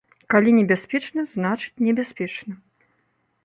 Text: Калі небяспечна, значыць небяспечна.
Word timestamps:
Калі 0.33 0.53
небяспечна, 0.59 1.27
значыць 1.35 1.79
небяспечна. 1.91 2.53